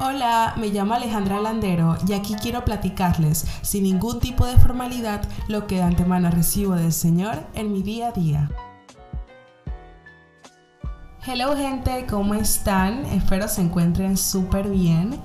[0.00, 5.66] Hola, me llamo Alejandra Landero y aquí quiero platicarles, sin ningún tipo de formalidad, lo
[5.66, 8.48] que de antemano recibo del Señor en mi día a día.
[11.26, 13.06] Hello gente, ¿cómo están?
[13.06, 15.18] Espero se encuentren súper bien.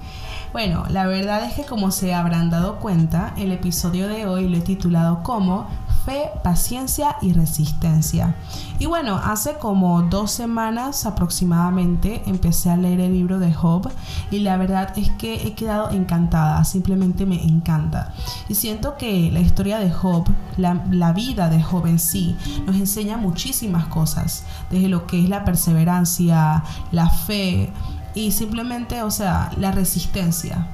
[0.53, 4.57] Bueno, la verdad es que como se habrán dado cuenta, el episodio de hoy lo
[4.57, 5.67] he titulado como
[6.05, 8.35] Fe, Paciencia y Resistencia.
[8.79, 13.89] Y bueno, hace como dos semanas aproximadamente empecé a leer el libro de Job
[14.29, 18.13] y la verdad es que he quedado encantada, simplemente me encanta.
[18.49, 20.25] Y siento que la historia de Job,
[20.57, 22.35] la, la vida de Job en sí,
[22.65, 27.71] nos enseña muchísimas cosas, desde lo que es la perseverancia, la fe,
[28.15, 30.67] y simplemente, o sea, la resistencia.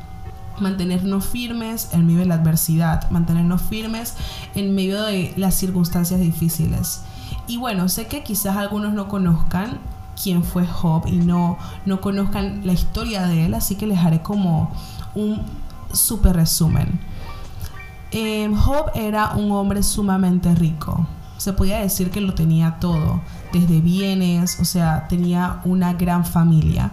[0.62, 4.16] Mantenernos firmes en medio de la adversidad, mantenernos firmes
[4.56, 7.02] en medio de las circunstancias difíciles.
[7.48, 9.80] Y bueno, sé que quizás algunos no conozcan
[10.22, 14.22] quién fue Job y no, no conozcan la historia de él, así que les haré
[14.22, 14.72] como
[15.16, 15.42] un
[15.94, 17.00] super resumen.
[18.12, 21.08] Em, Job era un hombre sumamente rico.
[21.40, 23.22] Se podía decir que lo tenía todo,
[23.54, 26.92] desde bienes, o sea, tenía una gran familia.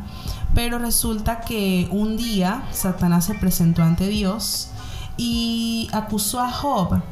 [0.54, 4.68] Pero resulta que un día Satanás se presentó ante Dios
[5.16, 7.02] y acusó a Job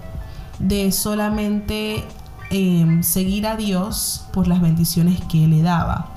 [0.60, 2.04] de solamente
[2.50, 6.10] em, seguir a Dios por las bendiciones que le daba.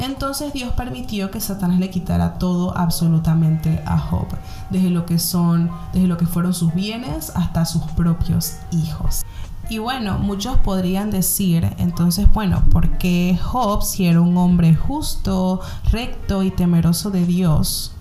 [0.00, 4.26] Entonces Dios permitió que Satanás le quitara todo absolutamente a Job,
[4.68, 9.22] desde lo que son, desde lo que fueron sus bienes hasta sus propios hijos.
[9.68, 15.60] Y bueno, muchos podrían decir, entonces, bueno, ¿por qué Job, si era un hombre justo,
[15.90, 17.92] recto y temeroso de Dios,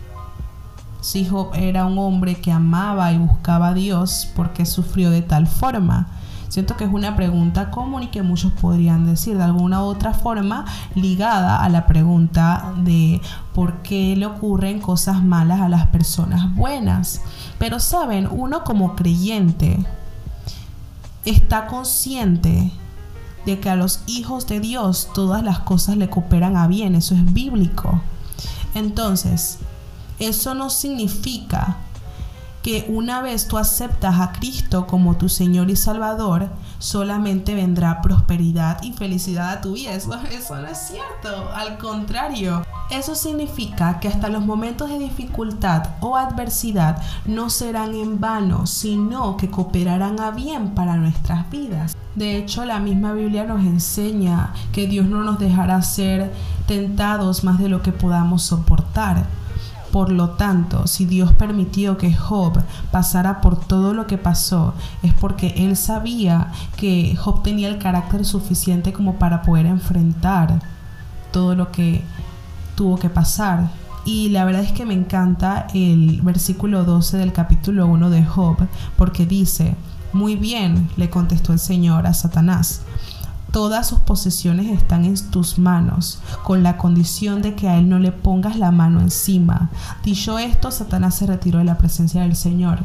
[1.01, 5.23] si Job era un hombre que amaba y buscaba a Dios, ¿por qué sufrió de
[5.23, 6.07] tal forma?
[6.49, 10.13] Siento que es una pregunta común y que muchos podrían decir de alguna u otra
[10.13, 13.21] forma ligada a la pregunta de
[13.53, 17.21] por qué le ocurren cosas malas a las personas buenas.
[17.57, 19.85] Pero saben, uno como creyente,
[21.25, 22.71] está consciente
[23.45, 27.15] de que a los hijos de Dios todas las cosas le cooperan a bien, eso
[27.15, 28.01] es bíblico.
[28.73, 29.59] Entonces,
[30.19, 31.77] eso no significa
[32.65, 36.49] que una vez tú aceptas a Cristo como tu Señor y Salvador,
[36.79, 39.93] solamente vendrá prosperidad y felicidad a tu vida.
[39.93, 41.51] Eso, eso no es cierto.
[41.53, 48.19] Al contrario, eso significa que hasta los momentos de dificultad o adversidad no serán en
[48.19, 51.95] vano, sino que cooperarán a bien para nuestras vidas.
[52.15, 56.31] De hecho, la misma Biblia nos enseña que Dios no nos dejará ser
[56.67, 59.25] tentados más de lo que podamos soportar.
[59.91, 65.13] Por lo tanto, si Dios permitió que Job pasara por todo lo que pasó, es
[65.13, 70.61] porque Él sabía que Job tenía el carácter suficiente como para poder enfrentar
[71.31, 72.03] todo lo que
[72.75, 73.69] tuvo que pasar.
[74.05, 78.57] Y la verdad es que me encanta el versículo 12 del capítulo 1 de Job,
[78.97, 79.75] porque dice,
[80.13, 82.81] muy bien, le contestó el Señor a Satanás,
[83.51, 87.99] todas sus posesiones están en tus manos, con la condición de que a él no
[87.99, 89.69] le pongas la mano encima.
[90.03, 92.79] Dicho esto, Satanás se retiró de la presencia del Señor.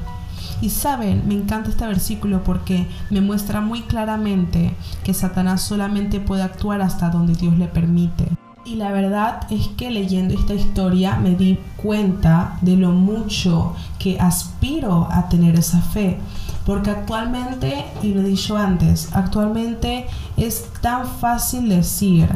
[0.61, 6.43] Y saben, me encanta este versículo porque me muestra muy claramente que Satanás solamente puede
[6.43, 8.29] actuar hasta donde Dios le permite.
[8.65, 14.21] Y la verdad es que leyendo esta historia me di cuenta de lo mucho que
[14.21, 16.19] aspiro a tener esa fe.
[16.67, 20.07] Porque actualmente, y lo he dicho antes, actualmente
[20.37, 22.29] es tan fácil decir,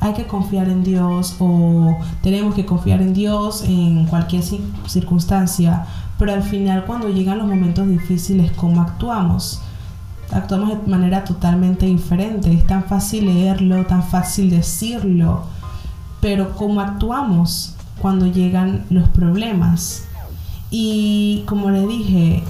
[0.00, 4.42] hay que confiar en Dios o tenemos que confiar en Dios en cualquier
[4.86, 5.86] circunstancia,
[6.18, 9.62] pero al final cuando llegan los momentos difíciles, ¿cómo actuamos?
[10.30, 15.44] Actuamos de manera totalmente diferente, es tan fácil leerlo, tan fácil decirlo,
[16.20, 20.04] pero cómo actuamos cuando llegan los problemas.
[20.70, 22.42] Y como le dije,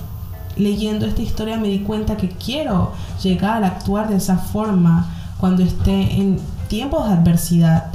[0.56, 2.92] leyendo esta historia me di cuenta que quiero
[3.22, 6.38] llegar a actuar de esa forma cuando esté en
[6.68, 7.92] tiempos de adversidad.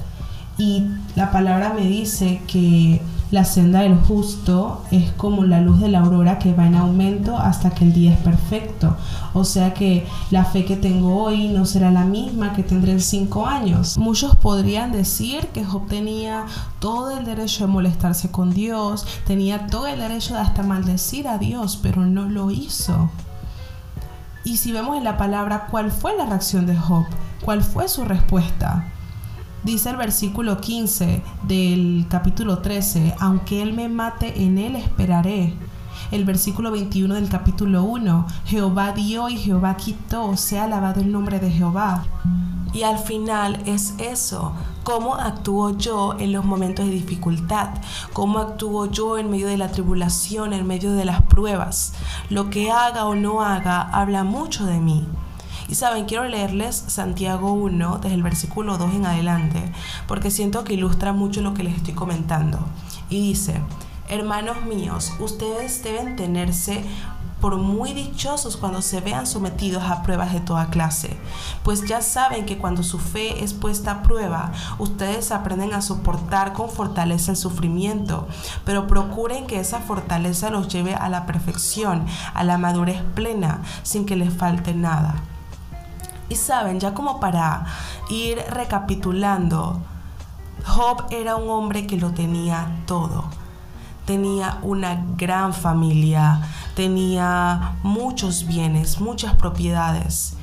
[0.57, 0.85] Y
[1.15, 3.01] la palabra me dice que
[3.35, 7.37] la senda del justo es como la luz de la aurora que va en aumento
[7.37, 8.95] hasta que el día es perfecto.
[9.33, 13.01] O sea que la fe que tengo hoy no será la misma que tendré en
[13.01, 13.97] cinco años.
[13.97, 16.45] Muchos podrían decir que Job tenía
[16.79, 21.37] todo el derecho de molestarse con Dios, tenía todo el derecho de hasta maldecir a
[21.37, 23.09] Dios, pero no lo hizo.
[24.45, 27.03] Y si vemos en la palabra cuál fue la reacción de Job,
[27.43, 28.93] cuál fue su respuesta,
[29.65, 35.55] Dice el versículo 15 del capítulo 13, aunque Él me mate, en Él esperaré.
[36.11, 41.39] El versículo 21 del capítulo 1, Jehová dio y Jehová quitó, sea alabado el nombre
[41.39, 42.05] de Jehová.
[42.73, 44.53] Y al final es eso,
[44.83, 47.69] cómo actúo yo en los momentos de dificultad,
[48.13, 51.93] cómo actúo yo en medio de la tribulación, en medio de las pruebas.
[52.29, 55.07] Lo que haga o no haga habla mucho de mí.
[55.67, 59.71] Y saben, quiero leerles Santiago 1 desde el versículo 2 en adelante,
[60.07, 62.59] porque siento que ilustra mucho lo que les estoy comentando.
[63.09, 63.61] Y dice,
[64.07, 66.83] hermanos míos, ustedes deben tenerse
[67.41, 71.15] por muy dichosos cuando se vean sometidos a pruebas de toda clase,
[71.63, 76.53] pues ya saben que cuando su fe es puesta a prueba, ustedes aprenden a soportar
[76.53, 78.27] con fortaleza el sufrimiento,
[78.63, 84.05] pero procuren que esa fortaleza los lleve a la perfección, a la madurez plena, sin
[84.05, 85.15] que les falte nada.
[86.29, 87.65] Y saben, ya como para
[88.09, 89.81] ir recapitulando,
[90.65, 93.25] Job era un hombre que lo tenía todo
[94.05, 96.41] tenía una gran familia,
[96.75, 100.37] tenía muchos bienes, muchas propiedades.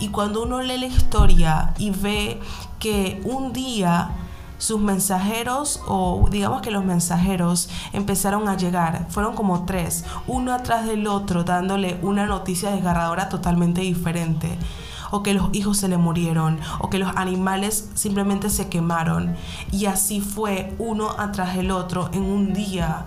[0.00, 2.40] Y cuando uno lee la historia y ve
[2.80, 4.10] que un día
[4.58, 10.86] sus mensajeros o digamos que los mensajeros empezaron a llegar, fueron como tres, uno atrás
[10.86, 14.58] del otro dándole una noticia desgarradora totalmente diferente
[15.14, 19.36] o que los hijos se le murieron, o que los animales simplemente se quemaron.
[19.70, 23.06] Y así fue uno atrás del otro en un día.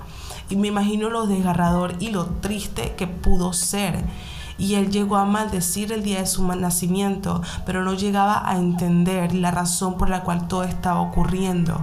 [0.49, 4.05] Y me imagino lo desgarrador y lo triste que pudo ser.
[4.57, 9.35] Y él llegó a maldecir el día de su nacimiento, pero no llegaba a entender
[9.35, 11.81] la razón por la cual todo estaba ocurriendo.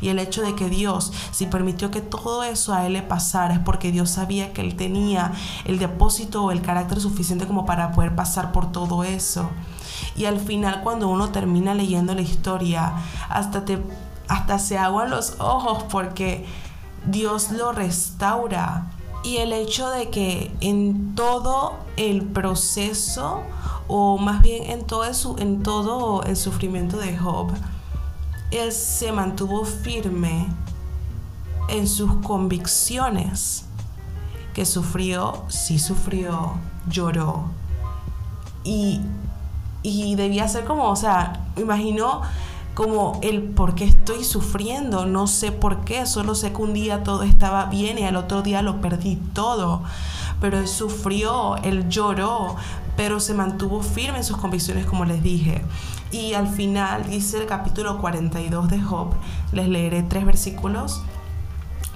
[0.00, 3.54] Y el hecho de que Dios, si permitió que todo eso a él le pasara,
[3.54, 5.32] es porque Dios sabía que él tenía
[5.64, 9.50] el depósito o el carácter suficiente como para poder pasar por todo eso.
[10.16, 12.94] Y al final, cuando uno termina leyendo la historia,
[13.28, 13.82] hasta, te,
[14.28, 16.46] hasta se aguan los ojos porque
[17.06, 18.90] Dios lo restaura.
[19.22, 23.42] Y el hecho de que en todo el proceso,
[23.88, 25.04] o más bien en todo,
[25.38, 27.52] en todo el sufrimiento de Job,
[28.50, 30.46] él se mantuvo firme
[31.68, 33.64] en sus convicciones,
[34.54, 36.54] que sufrió, sí sufrió,
[36.88, 37.44] lloró.
[38.64, 39.00] Y,
[39.82, 42.22] y debía ser como, o sea, imagino
[42.74, 47.02] como el por qué estoy sufriendo, no sé por qué, solo sé que un día
[47.02, 49.82] todo estaba bien y al otro día lo perdí todo.
[50.40, 52.56] Pero él sufrió, él lloró,
[52.94, 55.62] pero se mantuvo firme en sus convicciones, como les dije.
[56.10, 59.14] Y al final dice el capítulo 42 de Job,
[59.52, 61.02] les leeré tres versículos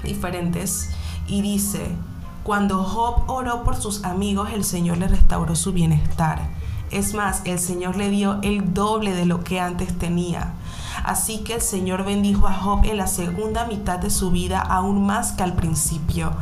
[0.03, 0.91] diferentes,
[1.27, 1.95] y dice,
[2.43, 6.41] cuando Job oró por sus amigos, el Señor le restauró su bienestar.
[6.91, 10.55] Es más, el Señor le dio el doble de lo que antes tenía.
[11.05, 15.07] Así que el Señor bendijo a Job en la segunda mitad de su vida aún
[15.07, 16.33] más que al principio,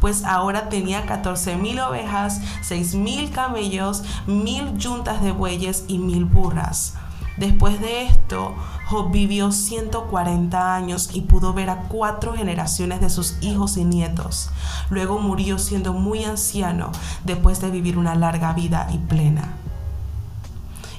[0.00, 6.24] pues ahora tenía 14 mil ovejas, 6 mil camellos, mil yuntas de bueyes y mil
[6.24, 6.94] burras.
[7.38, 8.54] Después de esto,
[8.88, 14.50] Job vivió 140 años y pudo ver a cuatro generaciones de sus hijos y nietos.
[14.90, 16.90] Luego murió siendo muy anciano
[17.24, 19.54] después de vivir una larga vida y plena.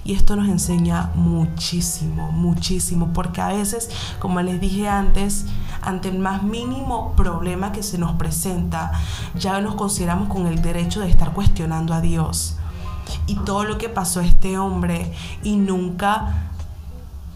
[0.06, 3.90] Y esto nos enseña muchísimo, muchísimo, porque a veces,
[4.20, 5.46] como les dije antes,
[5.82, 8.92] ante el más mínimo problema que se nos presenta,
[9.36, 12.59] ya nos consideramos con el derecho de estar cuestionando a Dios.
[13.28, 15.12] Y todo lo que pasó a este hombre
[15.44, 16.52] y nunca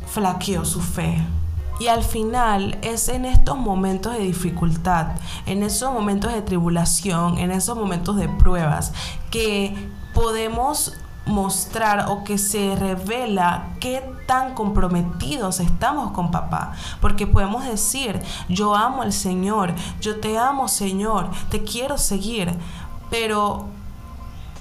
[0.08, 1.24] flaqueó su fe.
[1.80, 5.08] Y al final es en estos momentos de dificultad,
[5.46, 8.94] en esos momentos de tribulación, en esos momentos de pruebas,
[9.32, 9.76] que
[10.14, 10.94] podemos
[11.26, 16.74] mostrar o que se revela qué tan comprometidos estamos con papá.
[17.02, 22.54] Porque podemos decir, yo amo al Señor, yo te amo Señor, te quiero seguir.
[23.10, 23.68] Pero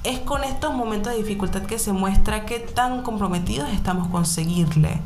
[0.04, 5.00] es con estos momentos de dificultad que se muestra qué tan comprometidos estamos con seguirle.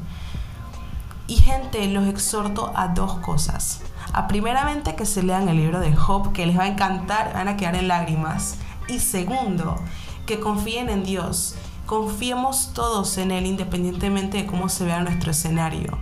[1.26, 3.81] Y gente, los exhorto a dos cosas.
[4.12, 7.49] A primeramente que se lean el libro de Job, que les va a encantar, van
[7.49, 8.57] a quedar en lágrimas.
[8.88, 9.76] Y segundo,
[10.25, 11.57] que confíen en Dios.
[11.87, 15.99] Confiemos todos en Él independientemente de cómo se vea nuestro escenario.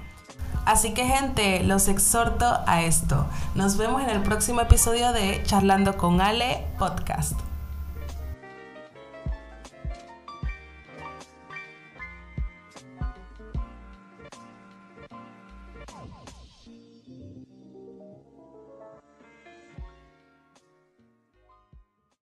[0.67, 3.27] Así que gente, los exhorto a esto.
[3.55, 7.54] Nos vemos en el próximo episodio de Charlando con Ale Podcast.